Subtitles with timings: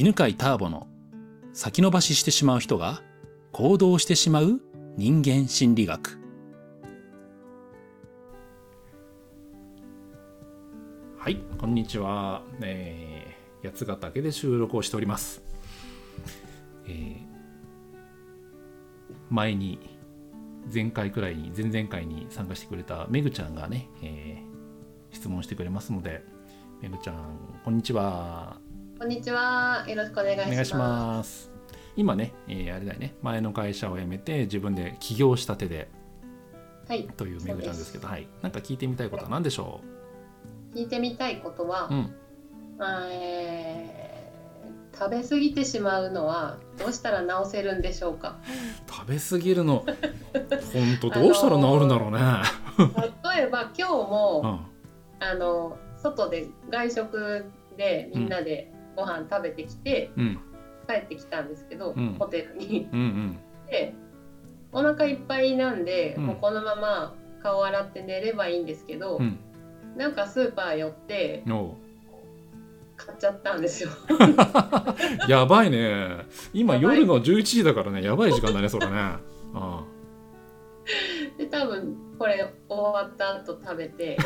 [0.00, 0.86] 犬飼ターボの
[1.52, 3.02] 先延ばししてしまう人が
[3.50, 4.60] 行動してしまう
[4.96, 6.20] 人間心理学。
[11.18, 15.42] はいこんにちは、えー、八ヶ岳で収録をしております、
[16.86, 17.16] えー
[19.30, 19.80] 前に
[20.72, 26.22] 前回くらいに前々回に参加してくれためぐちゃんがね、えー質問してくれますので
[26.80, 28.67] めぐちゃんこんにちは。
[28.98, 29.84] こんにちは。
[29.86, 30.50] よろしくお願いします。
[30.50, 31.52] お願いします。
[31.94, 33.14] 今ね、えーあれだよね。
[33.22, 35.88] 前の会社を辞めて自分で起業したてで。
[36.88, 37.06] はい。
[37.16, 38.08] というめぐちゃんですけど。
[38.08, 38.26] はい。
[38.42, 39.80] なんか聞いてみたいことは何でしょ
[40.74, 42.14] 聞いてみたいことはう、うん
[42.80, 48.38] あえー食べ過ぎてしまうのはどうしたら治せるんでしょうか？
[48.88, 49.84] 食べ過ぎるの。
[50.72, 52.18] 本当どうしたら治るんだろうね、
[53.36, 54.66] 例えば今日うも、ん。
[55.20, 57.44] あの外で外食
[57.76, 60.38] でみんなでご飯食べてきて、うん。
[60.88, 62.16] 帰ってきたんですけど、うん。
[62.18, 62.88] ホテルに。
[62.92, 63.38] うんうん。
[63.70, 63.94] で
[64.72, 66.26] お腹いっぱいなんで、うん。
[66.26, 69.38] もうこのまま顔洗って寝ればいいんですけど、うん。
[69.96, 71.76] なんかスーパー寄ってお
[72.96, 73.90] 買っちゃったんですよ。
[75.28, 76.26] う やばいね。
[76.52, 78.02] 今夜の11時だからね。
[78.02, 78.92] やばい時間だねそれね。
[79.54, 79.84] あ。
[81.38, 84.16] で多分これ終わった後食べて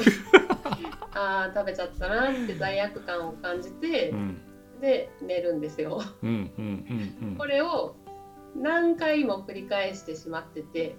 [1.12, 4.41] あー食べちゃったなって罪悪感を感じて、うん
[4.83, 6.03] で寝るんですよ。
[7.39, 7.95] これを
[8.55, 10.97] 何回も繰り返してしまってて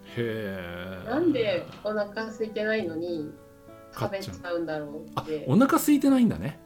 [1.05, 3.31] なんでお腹空いてないのに
[3.93, 5.45] 食べちゃうんだろうあって。
[5.47, 6.59] お腹空いてないんだね。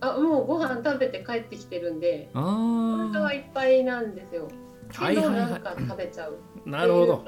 [0.00, 4.48] あもうご飯食べて帰ってきてるんであお腹はあいっぱいなんですよ。
[4.90, 7.24] けどなんか食べちゃういなるほど。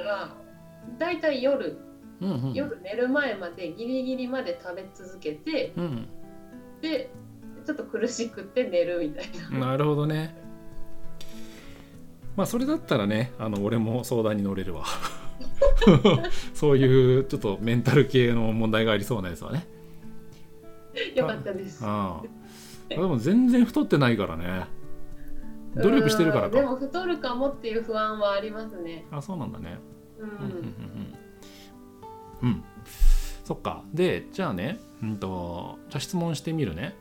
[0.98, 1.78] だいたい夜
[2.20, 2.52] うんうん。
[2.52, 6.08] 夜寝る前までギリギリまで食べ続けてうん。
[6.82, 7.10] で
[7.68, 9.66] ちょっと苦しくって寝るみたいな。
[9.72, 10.34] なるほどね。
[12.34, 14.86] まあそれだったらねあの俺も相談に乗れるわ。
[16.54, 19.66] そういうちょっとメンタル系の問題がありそうなやつはね。
[21.14, 21.84] よかったです。
[21.84, 22.88] ああ。
[22.88, 24.64] でも全然太ってないからね。
[25.76, 26.58] 努力してるからか。
[26.58, 29.04] うんでも太るかもっていう不安はありますね。
[29.10, 29.78] あそうなんだね。
[30.18, 30.48] ううんうんうんん。
[32.42, 32.48] うん。
[32.48, 32.64] うん。
[33.44, 33.84] そっか。
[33.92, 36.96] でじゃあねうんとじゃあ質問してみるね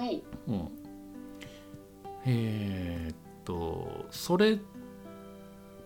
[0.00, 0.22] はい。
[0.48, 0.68] うん
[2.24, 4.58] えーっとそれっ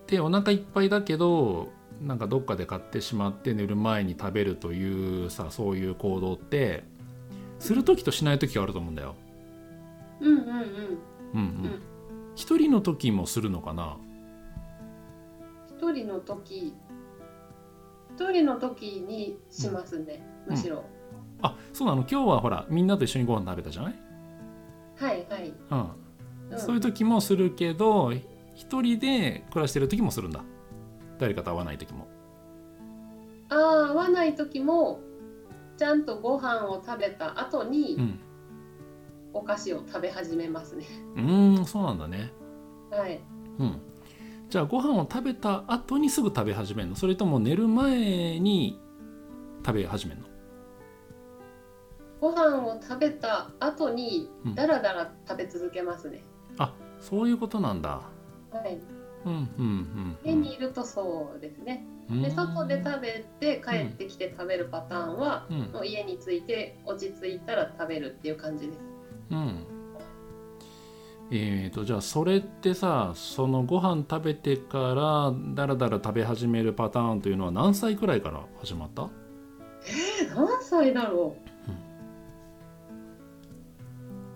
[0.07, 1.69] てお腹いっぱいだけど
[2.01, 6.83] なんかどっかで買ってしまって寝る前に食べるというさそういう行動って
[7.59, 9.15] する時としない時があると思うんだよ。
[10.21, 10.45] うんうんうん。
[10.45, 10.59] うん
[11.33, 11.81] うんん
[12.35, 13.97] 一人の時もするのかな？
[15.77, 16.73] 一人の時、
[18.15, 20.25] 一人の時にしますね。
[20.47, 20.83] むしろ。
[21.41, 23.95] あそうなの今日はほらみんなと一緒にご飯食べたじゃない、
[24.95, 25.53] はいはい。
[25.71, 28.13] うんうんそういう時もするけど
[28.53, 30.43] 一人で暮らしてる時もするんだ
[31.17, 32.07] 誰かと会わない時も。
[33.49, 33.59] ああ、
[33.91, 34.99] 合わない時も、
[35.77, 38.19] ちゃんとご飯を食べた後にうん
[39.33, 40.85] お菓子を食べ始めますね。
[41.15, 42.31] うーんそうなんだね。
[42.91, 43.19] はい。
[43.59, 43.81] うん、
[44.49, 46.95] じゃあご飯を食べた後にすぐ食べ始めるの？
[46.95, 48.79] それとも寝る前に
[49.65, 50.27] 食べ始めるの？
[52.25, 56.23] ご飯を食べた後にうんだらだら食べ続けますね。
[56.57, 58.01] あそういうことなんだ
[58.51, 58.79] はい。
[59.25, 61.85] うんうんうん家にいるとそうですね。
[62.09, 68.79] で外で食べて帰ってきて食べるパターンは、うんもう家に着いて落ち着いたら食べるっていう感じです。
[69.31, 69.65] うん
[71.31, 79.09] えー、とじゃあそれってさそのご飯食べてからだらだら食べ始めるパターンというのは何歳くらいから始まった？
[80.21, 81.54] えー、何歳だろう、え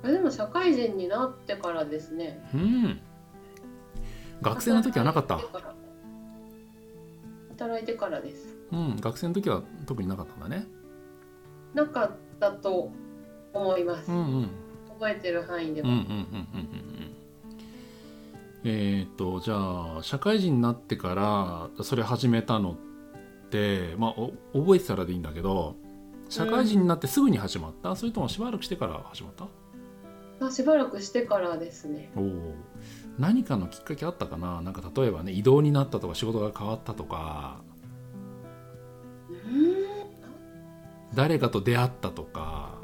[0.04, 2.42] でも社会人になってからですね。
[2.54, 3.02] うん
[4.42, 5.40] 学生の時はなかった？
[7.50, 8.56] 働いてからです。
[8.72, 10.66] うん学生の時は特になかったんだね
[11.74, 12.92] なかったと
[13.54, 14.12] 思います。
[14.12, 14.50] うんうん
[15.00, 15.88] 覚えてる範囲では。
[15.90, 17.16] うんうんうんうんうんうん
[18.66, 19.56] えっ、とじゃ
[20.00, 21.16] あ社会人になってか
[21.78, 22.76] らそれ始めたのっ
[23.50, 25.76] てまあお覚えてたらでいいんだけど
[26.28, 29.48] 社会人になってすぐに始まった、それともしばらくしてから始まった？
[30.42, 32.12] あしばらくしてからですね。
[32.16, 32.56] おお
[33.18, 34.62] 何かのきっかけあったかな？
[34.62, 37.62] なんか例えばね異動になったとか仕事が変わったとか
[39.30, 39.86] うーん
[41.14, 42.78] 誰かと出会ったとか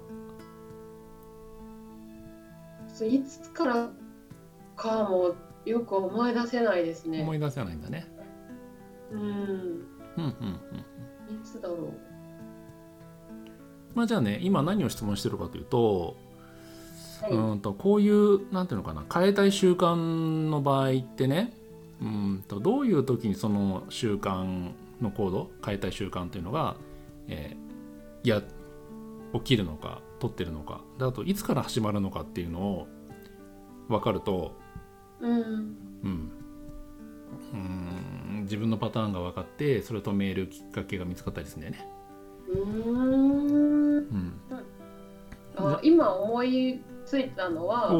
[3.01, 3.89] いつから
[4.75, 5.35] かも
[5.65, 7.21] よく思い出せないですね。
[7.21, 8.07] 思い出せないんだね。
[9.11, 9.19] うん。
[9.19, 9.25] うん
[10.17, 10.25] うん
[11.27, 11.77] うんいつだろう。
[13.93, 16.24] まあじゃあね今何を質問してるかというとはい
[17.29, 19.95] うんとこういうなんていうのかな変えたい習慣
[20.49, 21.53] の場合ってね
[22.01, 26.75] うんとどういう時にその習慣の行動変えたい習慣っていうのが、
[27.27, 27.65] えー
[28.25, 28.41] いや
[29.33, 32.87] 起きるのか取ってるのかであといつから始まるのかっていうのを
[33.87, 34.55] 分かると、
[35.19, 35.31] うん。
[35.31, 36.31] うん、
[37.53, 41.89] うん自分のパターンが分かってそれを止めるきっかけが見つかったりするんだよね。
[42.49, 43.97] うーん。
[43.97, 44.33] うん、
[45.57, 47.91] あ今思いついたのは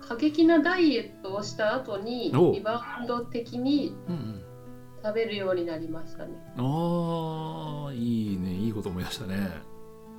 [0.00, 4.42] 過激なダイエットをした後におリバウンド的にうんうん。
[5.04, 6.32] 食べるようになりましたね。
[6.56, 8.54] ああいいね。
[8.54, 9.50] いいこと思い出したね。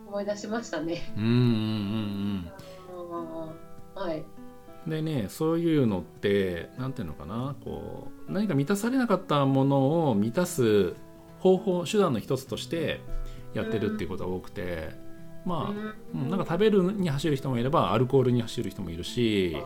[0.06, 1.14] 思い出しましたね。
[1.16, 2.52] うんうんうん
[3.96, 4.04] うん。
[4.04, 4.26] はい。
[4.86, 7.56] でねそういうのって何ていうのかな。
[7.64, 10.96] こう何か満たされなかったものを満たす
[11.40, 13.00] 方法手段の一つとして
[13.54, 14.90] やってるっていうことが多くて、
[15.46, 16.30] まあ、うん。
[16.30, 19.58] なんか食べるに走る人もいればアルコールに走る人もいるし、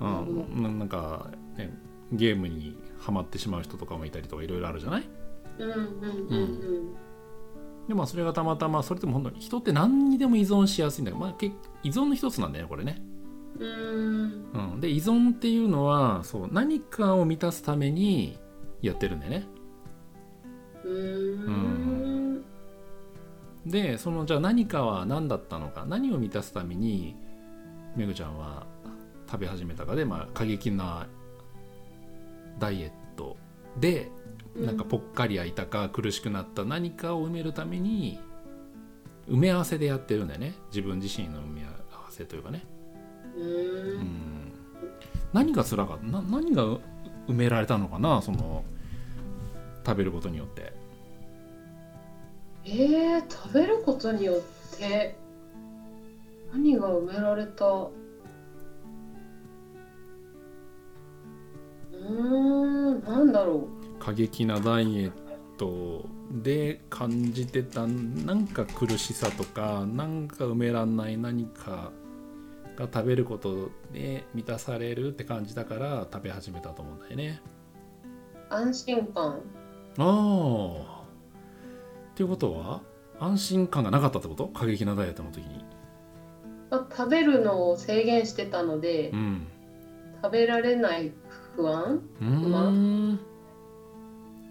[0.00, 1.76] うん、ななんか、ね、
[2.12, 5.08] ゲームにはまってしまう人とかもいたりとかいろいろあるじゃない？
[5.58, 6.94] うん
[7.88, 13.02] でまあそれがたまたまそれでも本当に人って何にでも依存しやすいんだけど、まあ、結依存の一つなんだよねこれね。
[13.58, 13.68] うん。
[13.68, 14.72] うん。
[14.74, 18.38] うん、で依存っていうのはそう何かを満たすために
[18.80, 19.46] やってるんだよね。
[20.84, 21.99] うーん
[23.66, 27.14] でそのじゃあ何かは何だったのか何を満たすために
[27.96, 28.66] めぐちゃんは
[29.30, 31.06] 食べ始めたかで、まあ、過激な
[32.58, 33.36] ダイエット
[33.78, 34.10] で
[34.56, 38.18] なんかぽっかり開いたか苦しくなった何かを埋めるために
[39.28, 40.54] 埋め合わせでやってるんだよね。
[40.70, 41.74] 自分自身の埋め合わ
[42.10, 42.64] せというかね。
[43.36, 44.52] ううんん。
[45.32, 46.04] 何が辛かった？
[46.06, 46.80] な何が埋
[47.28, 48.64] められたのかなその
[49.86, 50.72] 食べることによって。
[52.64, 55.16] えー、食べることによって
[56.52, 57.64] 何が埋められた？
[57.66, 63.68] うーんなんだろ
[63.98, 65.12] 過激なダイエッ
[65.56, 71.92] トで感じてたなんか苦しさとかなんか埋めらんない何か
[72.76, 77.40] が食べることで満たされるって感じだから食べ始めたと思うんだよね。
[78.50, 79.40] う安心感。
[79.98, 80.99] ああ
[82.20, 82.82] っていうことは
[83.18, 84.48] 安心感がなかったってこと？
[84.48, 85.64] 過激なダイエットの時に。
[86.68, 89.46] まあ食べるのを制限してたのでうん。
[90.22, 91.12] 食べられない
[91.56, 93.18] 不安うーん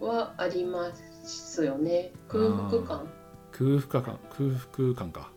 [0.02, 0.92] はありま
[1.24, 2.12] すよね。
[2.28, 3.08] 空腹感。
[3.52, 4.20] 空腹感。
[4.36, 5.30] 空腹感か。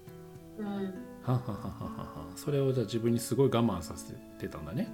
[0.57, 0.67] うん。
[0.67, 2.27] はははははは。
[2.35, 4.91] それをじゃあ自分にすごい我慢させてたんだね。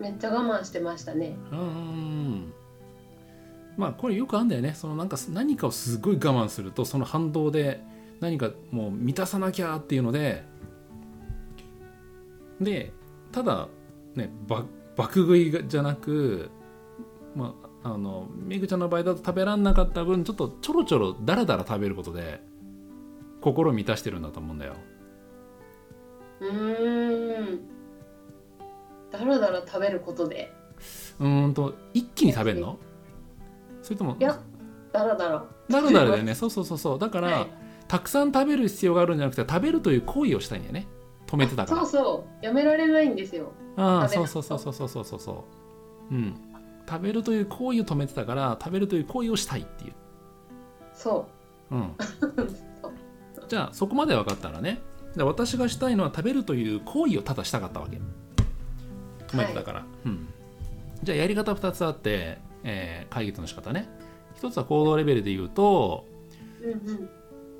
[0.00, 1.36] めっちゃ我慢してましたね。
[1.52, 2.52] うーん
[3.76, 4.74] まあこれよくあるんだよね。
[4.74, 7.80] そのなんか何かをすごい我慢するとその反動で
[8.20, 10.44] 何かもう満たさなきゃっていうので
[12.60, 12.92] で
[13.32, 13.68] ただ
[14.14, 14.64] ねば
[14.96, 16.48] 爆食いじゃなく
[17.34, 22.40] まああのめぐちゃんの場合だと食べらんなかった分ちょっとちょろちょろだらだら食べることで
[23.42, 24.74] 心を満たしてるんだと思うんだよ。
[26.40, 27.60] うーん。
[29.12, 30.52] だらだら食べることで。
[31.20, 32.78] うーんと一気に食べるの？
[33.86, 34.36] それともいや
[34.92, 35.44] だらだら。
[35.68, 36.34] だらだらだよね。
[36.34, 36.98] そうそうそうそう。
[36.98, 37.46] だから、はい。
[37.86, 40.88] たくさん食べる必要があるんじゃなくて食べるという行為をしたいんだよね。
[41.28, 41.80] 止めてたから。
[41.82, 42.44] そうそう。
[42.44, 43.52] やめられないんですよ。
[43.76, 45.44] ああそうそうそうそうそうそうそうそ
[46.10, 46.14] う。
[46.14, 46.34] うん。
[46.88, 49.92] 食べるという行為を止めてたから食べるという行為をしたいっていう。
[50.92, 51.28] そ
[51.70, 51.76] う。
[51.76, 52.92] んうそう
[53.48, 54.80] じゃあそこまで分かったらね。
[55.14, 58.00] で私がしたいのは食べるという行為をただしたかったわけ。
[59.28, 60.26] 止めてたから、うん。
[61.02, 63.88] じゃあやり方2つあって、えー会議との仕方ね。
[64.36, 66.04] 一つは行動レベルで言うと
[66.62, 66.68] う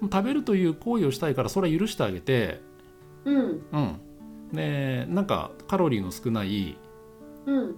[0.04, 2.60] ん食べるという行為をしたいからそれは許してあげて
[3.24, 3.62] うん。
[3.72, 5.14] うん。
[5.14, 6.76] なんかカロリーの少ない
[7.46, 7.76] うん。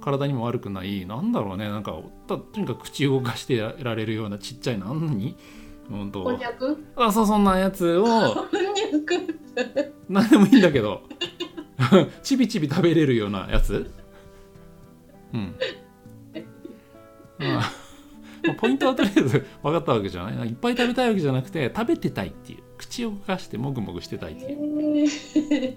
[0.00, 1.68] 体にも悪くないなんだろうね。
[1.68, 1.94] なんか
[2.26, 5.16] たとにかく口を動かしてられるようなちっちゃい何？
[5.16, 5.36] に
[5.90, 6.84] うんこんにとゃく？
[6.96, 8.48] あそうそんなやつを
[10.08, 11.02] 何でもいいんだけど。
[12.22, 13.90] ちびちび食べれるようなやつ。
[15.34, 15.54] うん
[17.40, 17.72] まあ
[18.42, 20.48] まあポイントはとりあえず分かったわけじゃない。
[20.48, 22.62] いっぱい食べたいわけじゃなくて食べてたいっていう。
[22.78, 24.98] 口を動かしてもぐもぐしてたいっていう。
[24.98, 25.04] え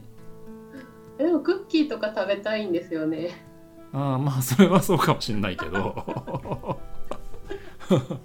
[1.17, 3.46] ーでもクッキーとか食べたいんですよね。
[3.91, 6.79] ああまあそれはそうかもしれないけど。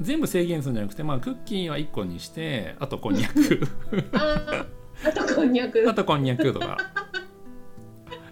[0.00, 3.60] 全部制限するんじゃなくて、まあ、クッキーは1個にしてあとこんにゃく。
[4.12, 5.84] あーあとこんにゃく。
[5.88, 6.76] あとこんにゃくとか。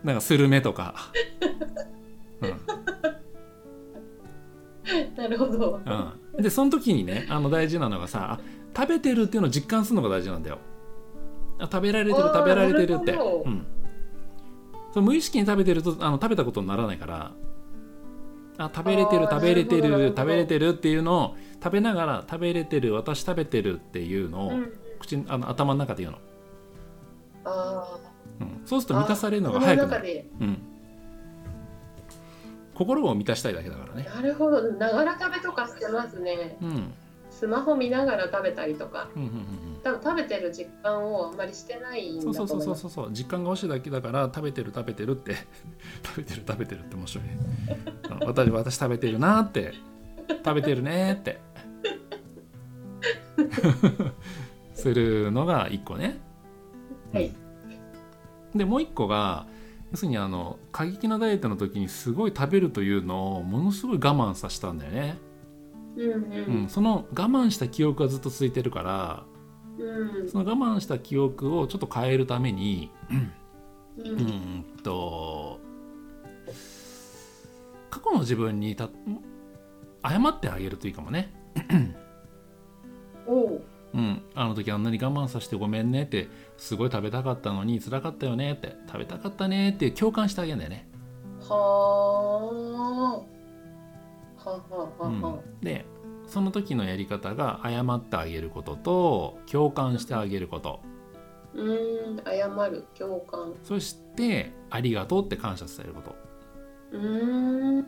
[0.05, 0.95] なんかスルメとか、
[5.17, 5.81] なるほど。
[5.85, 8.41] うん、でその時にねあの大事なのがさあ
[8.77, 10.59] 食べてるっていうのを実感するのが大事なんだよ。
[11.59, 13.13] あ食べられてる食べられてるって。
[13.13, 13.67] うん。
[14.93, 17.33] そう無意識に食べてるとあの食べたことにならないから
[18.59, 24.73] あ食べれてる食べれてなる食べれてるっていうのを食べながら食べれてる私食べてるっていうのを、うん。
[25.01, 26.19] 口にあの頭の中で言うの、
[27.45, 27.99] あ
[28.41, 30.59] うん、そうするーと満たされるのがあ早くなる、うん、
[32.81, 34.09] 心を満たしたいだけだからね。
[34.15, 34.63] なるほど。
[34.73, 36.57] ながら食べとかしてますね。
[36.63, 36.69] うん。
[36.69, 36.95] うん
[37.31, 39.09] スマホ見ながら食べたりとか。
[39.15, 39.31] うんうん
[39.83, 42.81] 多分食べてる実感をあんまりしてないんうんそうだと思います。
[42.83, 45.35] そうそうそうそう実感が欲しいだけだから食べてる食べてるって。
[46.05, 47.25] 食べてる食べてるって面白い
[48.27, 49.75] 私私食べてるなって。
[50.29, 51.39] 食べてるねって。
[54.75, 56.19] するのが一個ね、
[57.13, 57.19] うん。
[57.19, 57.33] はい。
[58.55, 59.47] でもう一個が
[59.91, 65.19] 要するにあの過激なダイエットの時にすごい食べるというのをものすごい我慢させたんだよね、
[65.97, 69.25] うんううんん、その我慢した記憶がずっと続いてるから
[69.79, 70.29] うん。
[70.29, 72.91] その我慢した記憶をちょっと変えるために
[73.99, 75.59] ううんんと
[77.91, 78.89] 過去の自分にた
[80.03, 81.33] 謝ってあげるといいかもね。
[83.27, 83.61] お
[83.95, 90.89] ううん、あの時あんなに我慢させてごめんねってすごい食べたかったのに辛かったよねって食べたかったねって共感してあげるんだよね。
[91.41, 93.17] はあ。
[93.17, 93.27] は
[94.45, 95.23] あはあうん。
[95.23, 95.85] はあ、で
[96.27, 100.81] その時のやり方が謝ってあげることと共感してあげること。
[101.55, 103.55] うーん謝る共感。
[103.65, 106.15] そしてありがとうって感謝伝えること。
[106.93, 107.79] うーん。
[107.79, 107.85] うん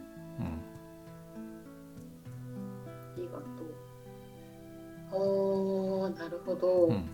[6.17, 7.09] なるほど、うん。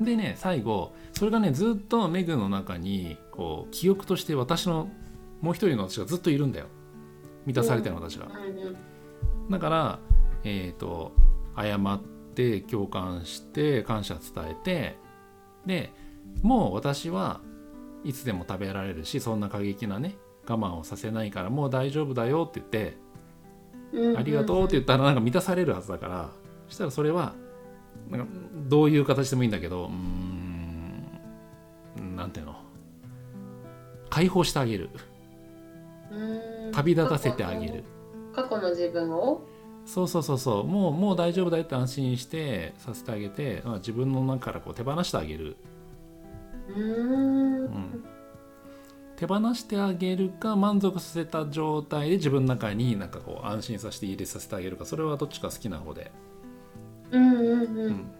[0.00, 4.88] でね最後それがねずっとメグの中にこう記憶として私の
[5.40, 6.66] もう一人の私がずっといるんだよ。
[7.46, 8.28] 満たされてる私が、
[9.50, 9.98] だから
[10.44, 11.12] えっ、と
[11.56, 12.00] 謝っ
[12.34, 14.96] て共感して感謝伝えて
[15.66, 15.92] で
[16.42, 17.40] もう私は
[18.04, 20.16] いつでも食べられるしそんな過激なね
[20.46, 22.96] 我慢をさせないからもう大丈夫だよって言って
[23.92, 24.18] うん。
[24.18, 26.30] ありがとうって言ったらなんか満たされるはずだから
[26.68, 27.34] そしたらそれは
[28.10, 28.26] なんか
[28.68, 32.56] どういう形でもいいんだけどうーんなんていうの？
[34.10, 34.90] 解放してあげる。
[36.72, 37.84] 旅立たせてあげる。
[38.34, 39.42] 過去の自分を？
[39.86, 40.64] そうそうそうそう。
[40.64, 45.56] もうもう大丈夫だよって安心してさせてあげてまあ自分の中からこう手放してあげる、
[46.68, 47.64] うーん。
[47.64, 48.04] うん、
[49.16, 56.10] 手放してあげるか満足させた状態で自分の中になんかこう安心させて入れさせてあげるかそれはどっちか好きな方で
[57.12, 57.92] うんうんううん。
[57.92, 58.10] ん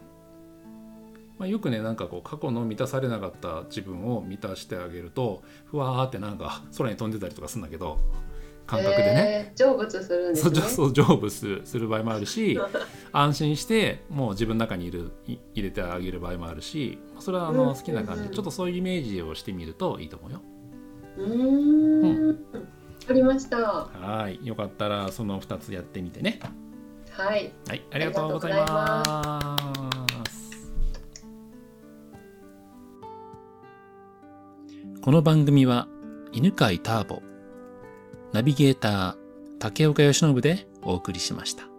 [1.39, 7.97] まあ、よくねなんかこう過去の満たされなかった自分を満たしてあげるとふわーってなんか空に飛んでたりとかするんだけど
[8.67, 10.61] 感覚でね、えー成仏するんですね。
[10.61, 12.59] そう成仏する場合もあるし
[13.11, 18.23] 安心してもう自分の中にいるい入れてあげる場合もあるしそれはあうんの好きな感じ。
[18.23, 20.41] うんちょっとそういうイメージをしてみるといいと思うよ。
[21.17, 22.39] うーん。
[23.09, 23.57] ありました。
[23.57, 24.39] はい。
[24.45, 26.39] よかったらその2つやってみてね。
[27.11, 29.57] はいはいありがとうございま
[30.29, 30.71] す。
[35.01, 35.87] この番組は
[36.31, 37.21] 犬飼ターボ
[38.33, 39.15] ナビゲーター
[39.59, 41.70] 竹岡由伸でお送りしました。